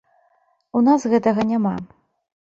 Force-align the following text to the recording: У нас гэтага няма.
У 0.79 0.81
нас 0.87 1.05
гэтага 1.13 1.45
няма. 1.51 1.75